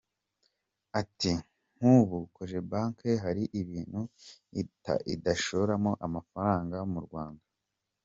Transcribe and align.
Ati 1.01 1.31
“Nk’ubu 1.77 2.17
Cogebanque 2.35 3.09
hari 3.23 3.43
ibintu 3.61 4.01
idashoramo 5.13 5.91
amafaranga 6.05 6.77
mu 6.93 7.01
Rwanda. 7.07 7.45